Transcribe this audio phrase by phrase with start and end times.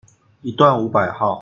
[0.41, 1.29] 一段五百號